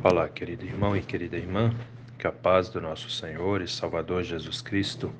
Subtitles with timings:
[0.00, 1.74] Olá, querido irmão e querida irmã,
[2.16, 5.12] que a paz do nosso Senhor e Salvador Jesus Cristo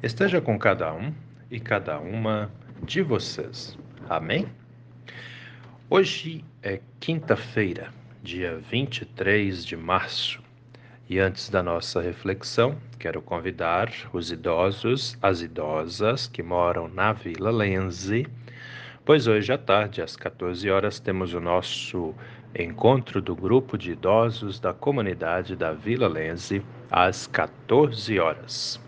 [0.00, 1.12] esteja com cada um
[1.50, 2.48] e cada uma
[2.84, 3.76] de vocês.
[4.08, 4.46] Amém?
[5.90, 10.40] Hoje é quinta-feira, dia 23 de março,
[11.10, 17.50] e antes da nossa reflexão, quero convidar os idosos, as idosas que moram na Vila
[17.50, 18.28] Lenze,
[19.04, 22.14] pois hoje à tarde, às 14 horas, temos o nosso
[22.58, 28.80] encontro do grupo de idosos da comunidade da Vila Lenze, às 14 horas.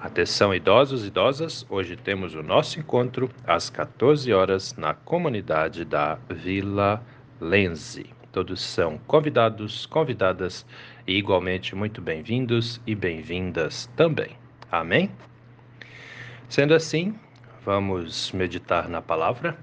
[0.00, 6.18] Atenção, idosos e idosas, hoje temos o nosso encontro às 14 horas na comunidade da
[6.28, 7.00] Vila
[7.40, 8.06] Lenze.
[8.32, 10.66] Todos são convidados, convidadas
[11.06, 14.30] e igualmente muito bem-vindos e bem-vindas também.
[14.72, 15.10] Amém?
[16.48, 17.14] Sendo assim,
[17.64, 19.56] vamos meditar na palavra.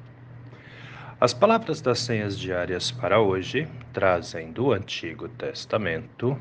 [1.20, 6.40] As palavras das senhas diárias para hoje trazem do Antigo Testamento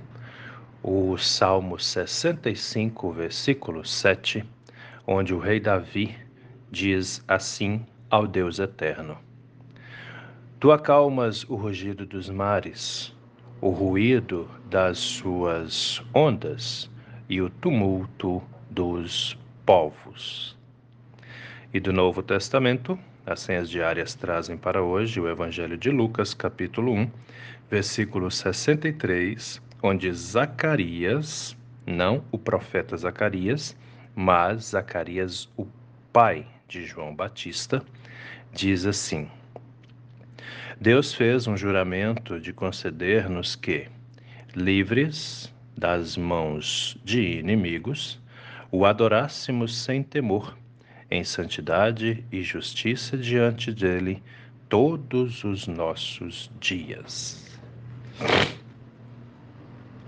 [0.83, 4.45] o Salmo 65, versículo 7,
[5.05, 6.17] onde o rei Davi
[6.71, 9.19] diz assim ao Deus eterno:
[10.61, 13.13] Tu acalmas o rugido dos mares,
[13.61, 16.89] o ruído das suas ondas
[17.29, 20.58] e o tumulto dos povos.
[21.71, 26.95] E do Novo Testamento, as senhas diárias trazem para hoje o Evangelho de Lucas, capítulo
[26.95, 27.11] 1,
[27.71, 31.55] versículo 63 onde Zacarias,
[31.87, 33.77] não o profeta Zacarias,
[34.17, 35.67] mas Zacarias, o
[36.11, 37.83] pai de João Batista,
[38.51, 39.29] diz assim:
[40.81, 43.89] Deus fez um juramento de conceder-nos que,
[44.57, 48.19] livres das mãos de inimigos,
[48.73, 50.57] o adorássemos sem temor,
[51.11, 54.23] em santidade e justiça diante dele
[54.69, 57.59] todos os nossos dias.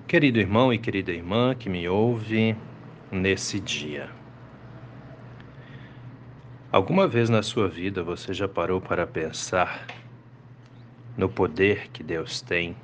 [0.07, 2.57] Querido irmão e querida irmã que me ouve
[3.11, 4.11] nesse dia.
[6.73, 9.87] Alguma vez na sua vida você já parou para pensar
[11.17, 12.77] no poder que Deus tem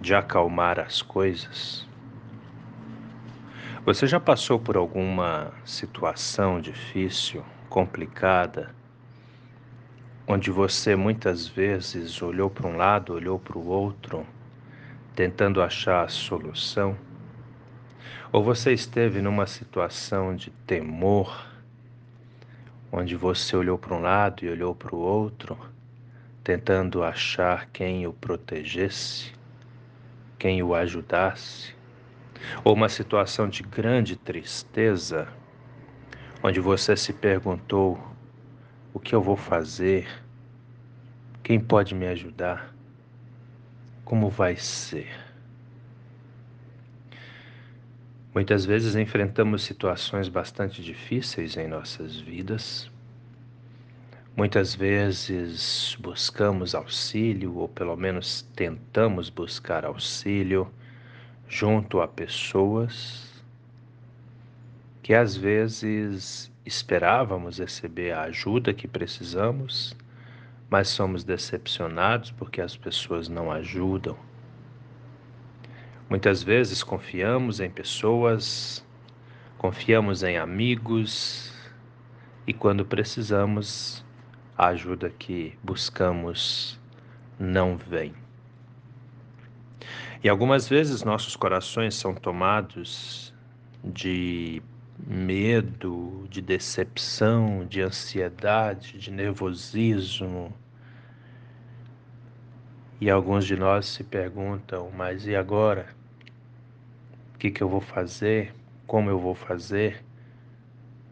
[0.00, 1.89] de acalmar as coisas?
[3.82, 8.74] Você já passou por alguma situação difícil, complicada,
[10.26, 14.26] onde você muitas vezes olhou para um lado, olhou para o outro,
[15.16, 16.94] tentando achar a solução?
[18.30, 21.48] Ou você esteve numa situação de temor,
[22.92, 25.56] onde você olhou para um lado e olhou para o outro,
[26.44, 29.32] tentando achar quem o protegesse,
[30.38, 31.79] quem o ajudasse?
[32.64, 35.28] Ou uma situação de grande tristeza,
[36.42, 37.98] onde você se perguntou:
[38.92, 40.08] o que eu vou fazer?
[41.42, 42.74] Quem pode me ajudar?
[44.10, 45.08] como vai ser.
[48.34, 52.90] Muitas vezes enfrentamos situações bastante difíceis em nossas vidas.
[54.36, 60.68] Muitas vezes buscamos auxílio, ou pelo menos tentamos buscar auxílio,
[61.50, 63.44] junto a pessoas
[65.02, 69.94] que às vezes esperávamos receber a ajuda que precisamos
[70.70, 74.16] mas somos decepcionados porque as pessoas não ajudam.
[76.08, 78.86] Muitas vezes confiamos em pessoas,
[79.58, 81.52] confiamos em amigos
[82.46, 84.04] e quando precisamos,
[84.56, 86.78] a ajuda que buscamos
[87.38, 88.14] não vem.
[90.22, 93.32] E algumas vezes nossos corações são tomados
[93.82, 94.62] de
[95.06, 100.54] medo, de decepção, de ansiedade, de nervosismo.
[103.00, 105.86] E alguns de nós se perguntam: mas e agora?
[107.34, 108.54] O que, que eu vou fazer?
[108.86, 110.04] Como eu vou fazer?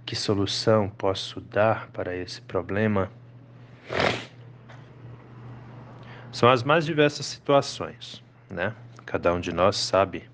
[0.05, 3.11] Que solução posso dar para esse problema?
[6.31, 8.75] São as mais diversas situações, né?
[9.09, 10.29] Cada um de nós sabe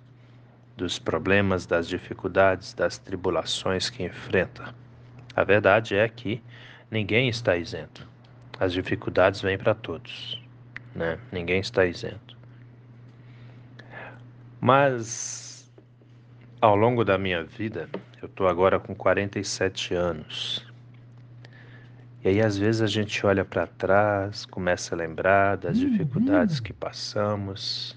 [0.77, 4.75] dos problemas, das dificuldades, das tribulações que enfrenta.
[5.37, 6.43] A verdade é que
[6.91, 8.05] ninguém está isento.
[8.59, 10.43] As dificuldades vêm para todos,
[10.93, 11.21] né?
[11.31, 12.37] Ninguém está isento.
[14.61, 15.73] Mas
[16.61, 17.89] ao longo da minha vida,
[18.21, 20.67] eu estou agora com 47 anos.
[22.25, 25.91] E aí às vezes a gente olha para trás, começa a lembrar das uhum.
[25.91, 27.97] dificuldades que passamos,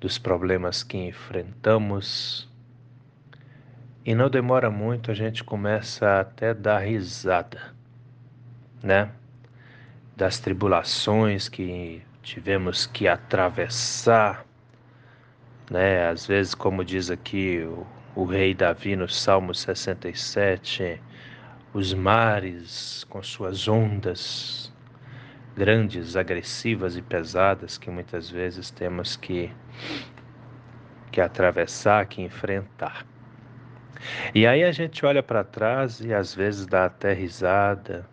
[0.00, 2.48] dos problemas que enfrentamos.
[4.04, 7.74] E não demora muito, a gente começa até a dar risada,
[8.82, 9.12] né?
[10.16, 14.44] Das tribulações que tivemos que atravessar,
[15.70, 16.08] né?
[16.08, 21.00] Às vezes, como diz aqui o, o rei Davi no Salmo 67,
[21.74, 24.72] os mares com suas ondas
[25.56, 29.52] grandes, agressivas e pesadas que muitas vezes temos que
[31.10, 33.04] que atravessar, que enfrentar.
[34.32, 38.08] E aí a gente olha para trás e às vezes dá até risada,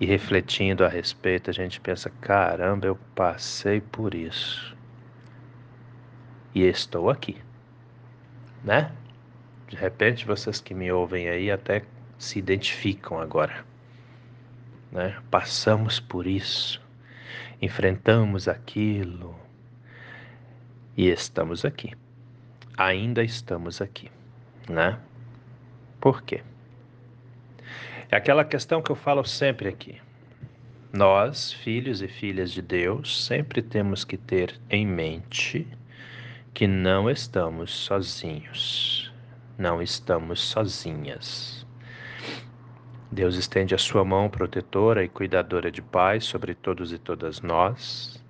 [0.00, 4.76] e refletindo a respeito, a gente pensa: caramba, eu passei por isso.
[6.54, 7.36] E estou aqui.
[8.64, 8.92] Né?
[9.68, 11.82] De repente, vocês que me ouvem aí até
[12.16, 13.64] se identificam agora.
[14.90, 15.16] Né?
[15.30, 16.80] Passamos por isso,
[17.60, 19.38] enfrentamos aquilo
[20.96, 21.92] e estamos aqui.
[22.76, 24.10] Ainda estamos aqui,
[24.68, 24.98] né?
[26.00, 26.42] Por quê?
[28.10, 30.00] É aquela questão que eu falo sempre aqui.
[30.92, 35.68] Nós, filhos e filhas de Deus, sempre temos que ter em mente
[36.54, 39.12] que não estamos sozinhos,
[39.58, 41.66] não estamos sozinhas.
[43.10, 48.22] Deus estende a sua mão protetora e cuidadora de paz sobre todos e todas nós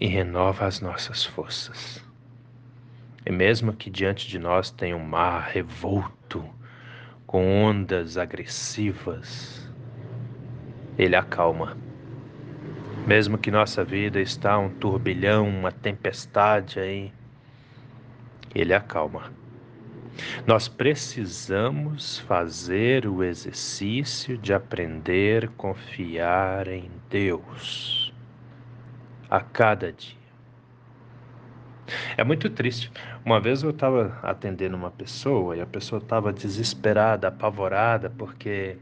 [0.00, 2.04] e renova as nossas forças.
[3.24, 6.44] E mesmo que diante de nós tenha um mar revolto,
[7.26, 9.70] com ondas agressivas,
[10.96, 11.76] ele acalma.
[13.06, 17.12] Mesmo que nossa vida está um turbilhão, uma tempestade aí,
[18.54, 19.37] ele acalma.
[20.46, 28.12] Nós precisamos fazer o exercício de aprender a confiar em Deus
[29.30, 30.16] a cada dia.
[32.16, 32.90] É muito triste.
[33.24, 38.76] Uma vez eu estava atendendo uma pessoa e a pessoa estava desesperada, apavorada, porque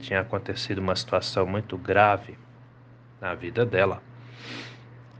[0.00, 2.36] tinha acontecido uma situação muito grave
[3.20, 4.02] na vida dela.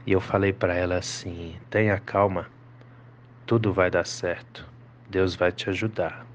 [0.05, 2.47] E eu falei para ela assim: tenha calma,
[3.45, 4.68] tudo vai dar certo,
[5.09, 6.25] Deus vai te ajudar.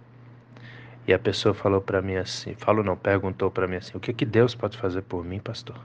[1.07, 4.13] E a pessoa falou para mim assim: falou não, perguntou para mim assim: o que,
[4.13, 5.79] que Deus pode fazer por mim, pastor?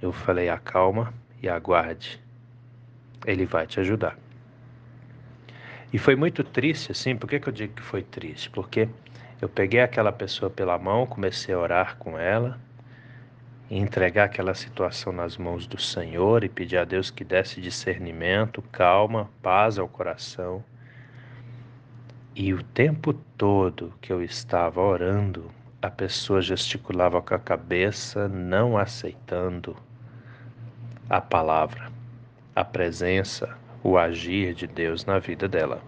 [0.00, 2.22] Eu falei: acalma e aguarde
[3.26, 4.16] ele vai te ajudar.
[5.92, 8.50] E foi muito triste, assim, por que, que eu digo que foi triste?
[8.50, 8.88] Porque
[9.40, 12.58] eu peguei aquela pessoa pela mão, comecei a orar com ela,
[13.68, 18.62] e entregar aquela situação nas mãos do Senhor e pedir a Deus que desse discernimento,
[18.72, 20.64] calma, paz ao coração.
[22.34, 25.50] E o tempo todo que eu estava orando,
[25.80, 29.76] a pessoa gesticulava com a cabeça, não aceitando
[31.10, 31.92] a palavra
[32.54, 35.80] a presença, o agir de Deus na vida dela.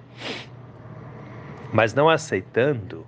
[1.73, 3.07] Mas não aceitando,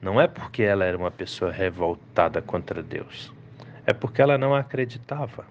[0.00, 3.32] não é porque ela era uma pessoa revoltada contra Deus,
[3.86, 5.44] é porque ela não acreditava.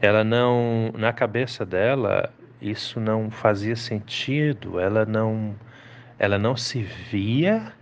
[0.00, 5.54] Ela não, na cabeça dela, isso não fazia sentido, ela não,
[6.18, 7.72] ela não se via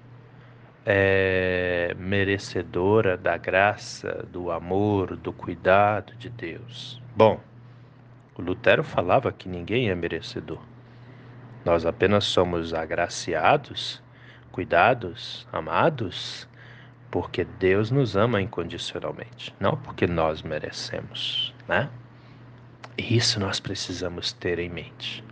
[0.84, 7.00] é, merecedora da graça, do amor, do cuidado de Deus.
[7.14, 7.40] Bom,
[8.36, 10.60] o Lutero falava que ninguém é merecedor.
[11.64, 14.02] Nós apenas somos agraciados,
[14.50, 16.48] cuidados, amados,
[17.10, 21.88] porque Deus nos ama incondicionalmente, não porque nós merecemos, né?
[22.96, 25.22] Isso nós precisamos ter em mente.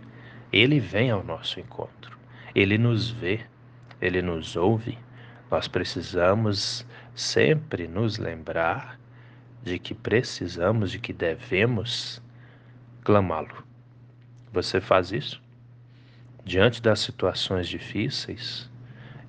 [0.53, 2.17] Ele vem ao nosso encontro,
[2.53, 3.41] ele nos vê,
[4.01, 4.97] ele nos ouve.
[5.49, 8.99] Nós precisamos sempre nos lembrar
[9.63, 12.21] de que precisamos, de que devemos
[13.03, 13.63] clamá-lo.
[14.51, 15.41] Você faz isso?
[16.43, 18.69] Diante das situações difíceis,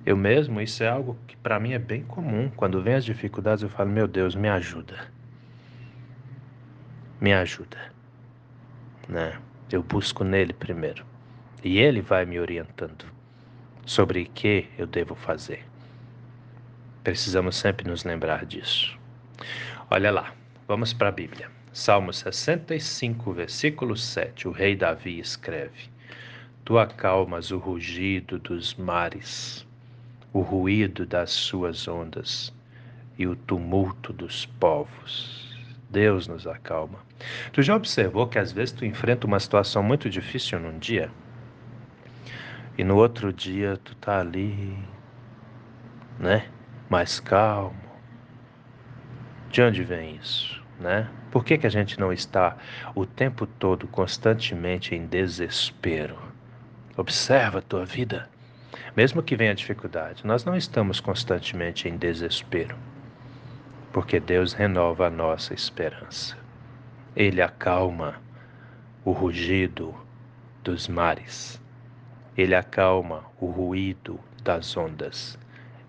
[0.05, 2.49] eu mesmo, isso é algo que para mim é bem comum.
[2.55, 5.07] Quando vem as dificuldades, eu falo: Meu Deus, me ajuda.
[7.21, 7.77] Me ajuda.
[9.07, 9.39] Né?
[9.71, 11.05] Eu busco nele primeiro.
[11.63, 13.05] E ele vai me orientando
[13.85, 15.63] sobre o que eu devo fazer.
[17.05, 18.99] Precisamos sempre nos lembrar disso.
[19.89, 20.33] Olha lá,
[20.67, 21.49] vamos para a Bíblia.
[21.71, 25.89] Salmo 65, versículo 7, o rei Davi escreve:
[26.65, 29.65] Tu acalmas o rugido dos mares,
[30.33, 32.53] o ruído das suas ondas
[33.17, 35.49] e o tumulto dos povos.
[35.89, 36.99] Deus nos acalma.
[37.53, 41.09] Tu já observou que às vezes tu enfrenta uma situação muito difícil num dia
[42.77, 44.77] e no outro dia tu tá ali,
[46.19, 46.49] né?
[46.89, 47.75] Mais calmo.
[49.49, 51.09] De onde vem isso, né?
[51.31, 52.57] Por que, que a gente não está
[52.95, 56.17] o tempo todo, constantemente em desespero?
[56.97, 58.29] Observa a tua vida.
[58.95, 62.75] Mesmo que venha dificuldade, nós não estamos constantemente em desespero.
[63.91, 66.37] porque Deus renova a nossa esperança.
[67.15, 68.21] Ele acalma
[69.05, 69.93] o rugido
[70.63, 71.61] dos mares,
[72.37, 75.37] ele acalma o ruído das ondas,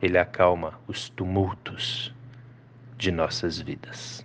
[0.00, 2.14] ele acalma os tumultos
[2.96, 4.24] de nossas vidas.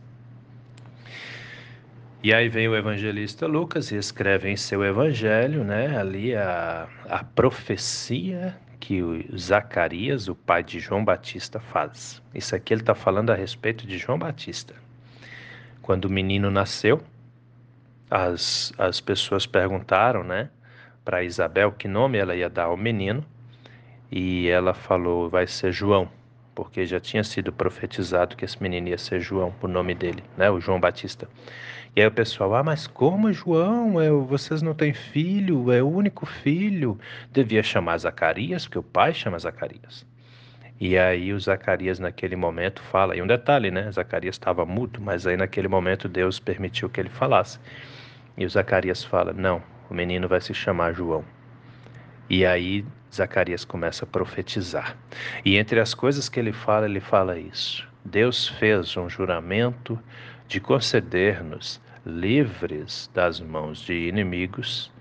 [2.21, 7.23] E aí vem o evangelista Lucas e escreve em seu evangelho, né, ali a, a
[7.23, 12.21] profecia que o Zacarias, o pai de João Batista, faz.
[12.35, 14.73] Isso aqui ele está falando a respeito de João Batista.
[15.81, 17.01] Quando o menino nasceu,
[18.09, 20.49] as, as pessoas perguntaram, né,
[21.09, 23.25] para Isabel que nome ela ia dar ao menino,
[24.11, 26.07] e ela falou: vai ser João,
[26.53, 30.51] porque já tinha sido profetizado que esse menino ia ser João, o nome dele, né,
[30.51, 31.27] o João Batista.
[31.95, 33.99] E aí o pessoal, ah, mas como João?
[33.99, 36.99] É, vocês não têm filho, é o único filho.
[37.31, 40.05] Devia chamar Zacarias, porque o pai chama Zacarias.
[40.79, 43.91] E aí o Zacarias naquele momento fala, e um detalhe, né?
[43.91, 47.59] Zacarias estava mudo, mas aí naquele momento Deus permitiu que ele falasse.
[48.37, 51.23] E o Zacarias fala: Não, o menino vai se chamar João.
[52.29, 54.95] E aí Zacarias começa a profetizar.
[55.43, 59.99] E entre as coisas que ele fala, ele fala isso: Deus fez um juramento
[60.47, 64.91] de conceder-nos livres das mãos de inimigos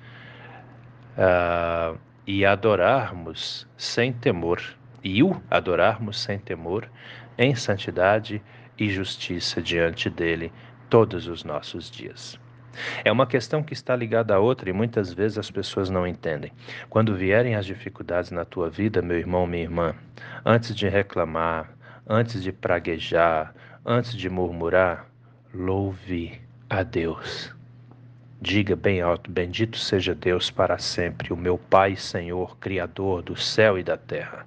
[1.16, 4.62] uh, e adorarmos sem temor,
[5.02, 6.88] e o adorarmos sem temor
[7.37, 8.42] em santidade
[8.78, 10.52] e justiça diante dele
[10.90, 12.38] todos os nossos dias.
[13.04, 16.52] É uma questão que está ligada à outra e muitas vezes as pessoas não entendem.
[16.88, 19.94] Quando vierem as dificuldades na tua vida, meu irmão, minha irmã,
[20.44, 21.70] antes de reclamar,
[22.06, 25.06] antes de praguejar, antes de murmurar,
[25.52, 27.54] louve a Deus.
[28.40, 33.76] Diga bem alto: Bendito seja Deus para sempre, o meu Pai, Senhor, Criador do céu
[33.76, 34.46] e da terra.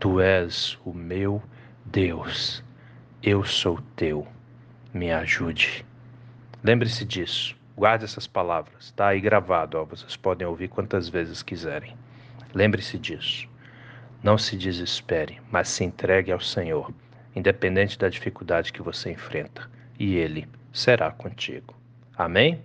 [0.00, 1.40] Tu és o meu
[1.84, 2.64] Deus,
[3.22, 4.26] eu sou teu,
[4.92, 5.85] me ajude.
[6.66, 7.56] Lembre-se disso.
[7.76, 8.86] Guarde essas palavras.
[8.86, 9.78] Está aí gravado.
[9.78, 11.96] Ó, vocês podem ouvir quantas vezes quiserem.
[12.52, 13.48] Lembre-se disso.
[14.20, 16.92] Não se desespere, mas se entregue ao Senhor,
[17.36, 21.72] independente da dificuldade que você enfrenta, e Ele será contigo.
[22.18, 22.60] Amém?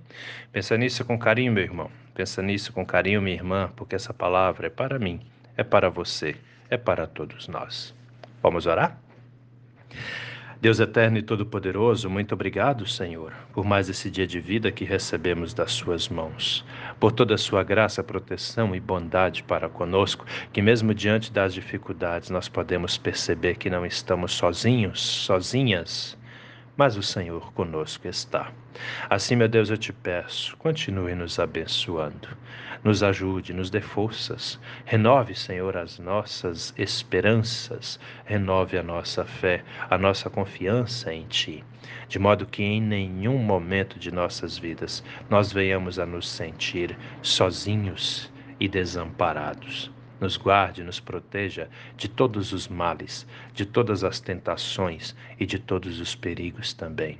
[0.52, 1.92] Pensa nisso com carinho, meu irmão.
[2.16, 5.22] Pensa nisso com carinho, minha irmã, porque essa palavra é para mim,
[5.56, 6.36] é para você,
[6.72, 7.94] é para todos nós.
[8.42, 9.00] Vamos orar?
[10.62, 15.56] Deus eterno e todo-poderoso, muito obrigado, Senhor, por mais esse dia de vida que recebemos
[15.56, 16.64] das Suas mãos,
[17.00, 22.30] por toda a Sua graça, proteção e bondade para conosco, que mesmo diante das dificuldades
[22.30, 26.16] nós podemos perceber que não estamos sozinhos, sozinhas
[26.76, 28.52] mas o Senhor conosco está.
[29.10, 32.30] Assim, meu Deus, eu te peço, continue nos abençoando,
[32.84, 39.98] nos ajude, nos dê forças, renove, Senhor, as nossas esperanças, renove a nossa fé, a
[39.98, 41.64] nossa confiança em Ti,
[42.08, 48.32] de modo que em nenhum momento de nossas vidas nós venhamos a nos sentir sozinhos
[48.60, 55.46] e desamparados nos guarde, nos proteja de todos os males, de todas as tentações e
[55.48, 57.18] de todos os perigos também.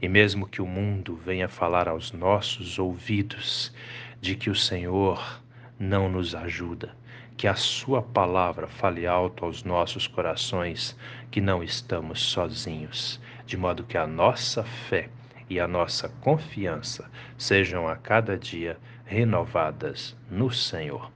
[0.00, 3.74] E mesmo que o mundo venha falar aos nossos ouvidos
[4.20, 5.42] de que o Senhor
[5.78, 6.94] não nos ajuda,
[7.36, 10.96] que a Sua palavra fale alto aos nossos corações,
[11.30, 15.10] que não estamos sozinhos, de modo que a nossa fé
[15.50, 21.10] e a nossa confiança sejam a cada dia renovadas no Senhor.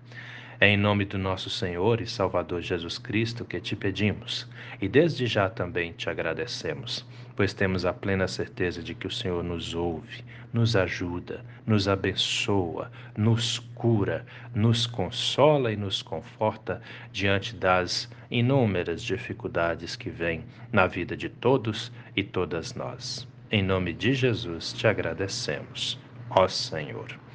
[0.62, 4.46] É em nome do nosso Senhor e Salvador Jesus Cristo que te pedimos,
[4.78, 9.42] e desde já também te agradecemos, pois temos a plena certeza de que o Senhor
[9.42, 18.10] nos ouve, nos ajuda, nos abençoa, nos cura, nos consola e nos conforta diante das
[18.30, 23.26] inúmeras dificuldades que vêm na vida de todos e todas nós.
[23.50, 25.98] Em nome de Jesus te agradecemos,
[26.28, 27.18] ó Senhor.